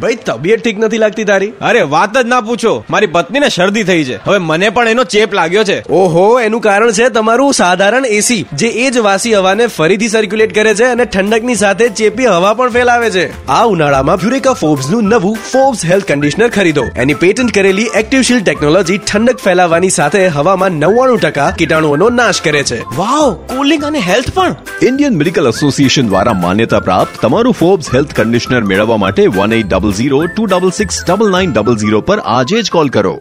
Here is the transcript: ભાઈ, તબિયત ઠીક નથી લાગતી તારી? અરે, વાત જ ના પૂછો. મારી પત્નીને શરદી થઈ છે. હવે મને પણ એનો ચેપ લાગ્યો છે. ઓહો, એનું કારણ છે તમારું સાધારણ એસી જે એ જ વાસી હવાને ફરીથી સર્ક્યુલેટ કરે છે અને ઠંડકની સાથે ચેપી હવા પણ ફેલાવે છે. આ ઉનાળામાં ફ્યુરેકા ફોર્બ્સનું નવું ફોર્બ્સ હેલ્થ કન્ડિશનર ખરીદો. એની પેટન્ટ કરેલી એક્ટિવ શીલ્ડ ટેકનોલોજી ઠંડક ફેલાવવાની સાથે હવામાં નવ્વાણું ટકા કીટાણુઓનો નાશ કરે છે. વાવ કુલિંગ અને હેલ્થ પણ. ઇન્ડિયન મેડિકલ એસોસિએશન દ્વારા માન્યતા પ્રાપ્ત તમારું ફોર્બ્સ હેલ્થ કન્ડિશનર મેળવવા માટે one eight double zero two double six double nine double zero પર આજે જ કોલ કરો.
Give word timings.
ભાઈ, 0.00 0.14
તબિયત 0.14 0.64
ઠીક 0.64 0.78
નથી 0.78 0.98
લાગતી 0.98 1.24
તારી? 1.24 1.46
અરે, 1.46 1.80
વાત 1.80 2.18
જ 2.18 2.26
ના 2.26 2.40
પૂછો. 2.40 2.84
મારી 2.90 3.06
પત્નીને 3.06 3.48
શરદી 3.48 3.82
થઈ 3.82 4.04
છે. 4.04 4.16
હવે 4.16 4.38
મને 4.38 4.70
પણ 4.70 4.88
એનો 4.88 5.04
ચેપ 5.04 5.34
લાગ્યો 5.34 5.64
છે. 5.64 5.88
ઓહો, 5.88 6.40
એનું 6.40 6.60
કારણ 6.60 6.92
છે 6.92 7.08
તમારું 7.08 7.52
સાધારણ 7.52 8.04
એસી 8.04 8.46
જે 8.52 8.68
એ 8.68 8.90
જ 8.90 8.98
વાસી 8.98 9.34
હવાને 9.34 9.66
ફરીથી 9.66 10.08
સર્ક્યુલેટ 10.08 10.54
કરે 10.54 10.74
છે 10.74 10.84
અને 10.84 11.04
ઠંડકની 11.04 11.54
સાથે 11.54 11.88
ચેપી 11.88 12.26
હવા 12.26 12.54
પણ 12.54 12.70
ફેલાવે 12.70 13.10
છે. 13.10 13.46
આ 13.46 13.64
ઉનાળામાં 13.64 14.16
ફ્યુરેકા 14.16 14.52
ફોર્બ્સનું 14.52 15.04
નવું 15.04 15.38
ફોર્બ્સ 15.52 15.84
હેલ્થ 15.84 16.08
કન્ડિશનર 16.08 16.48
ખરીદો. 16.48 16.84
એની 16.96 17.14
પેટન્ટ 17.14 17.54
કરેલી 17.54 17.88
એક્ટિવ 17.94 18.22
શીલ્ડ 18.22 18.44
ટેકનોલોજી 18.44 18.98
ઠંડક 18.98 19.36
ફેલાવવાની 19.36 19.90
સાથે 19.90 20.26
હવામાં 20.26 20.70
નવ્વાણું 20.70 21.18
ટકા 21.18 21.50
કીટાણુઓનો 21.50 22.08
નાશ 22.08 22.40
કરે 22.40 22.62
છે. 22.62 22.80
વાવ 22.80 23.32
કુલિંગ 23.32 23.84
અને 23.84 23.98
હેલ્થ 23.98 24.34
પણ. 24.34 24.56
ઇન્ડિયન 24.82 25.16
મેડિકલ 25.16 25.46
એસોસિએશન 25.48 26.08
દ્વારા 26.08 26.32
માન્યતા 26.32 26.80
પ્રાપ્ત 26.80 27.20
તમારું 27.20 27.52
ફોર્બ્સ 27.52 27.94
હેલ્થ 28.00 28.14
કન્ડિશનર 28.18 28.62
મેળવવા 28.70 29.00
માટે 29.02 29.24
one 29.36 29.54
eight 29.56 29.72
double 29.72 29.96
zero 29.98 30.20
two 30.28 30.46
double 30.50 30.76
six 30.78 31.02
double 31.04 31.34
nine 31.36 31.56
double 31.56 31.80
zero 31.82 32.00
પર 32.10 32.20
આજે 32.36 32.58
જ 32.60 32.68
કોલ 32.76 32.96
કરો. 32.96 33.16